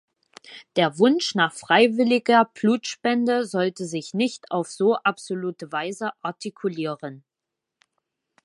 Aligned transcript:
Der 0.77 0.97
Wunsch 0.97 1.35
nach 1.35 1.53
freiwilliger 1.53 2.45
Blutspende 2.45 3.45
sollte 3.45 3.85
sich 3.85 4.15
nicht 4.15 4.49
auf 4.49 4.71
so 4.71 4.95
absolute 4.95 5.71
Weise 5.71 6.09
artikulieren. 6.23 7.23